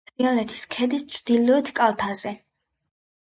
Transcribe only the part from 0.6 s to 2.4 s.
ქედის ჩრდილოეთ კალთაზე.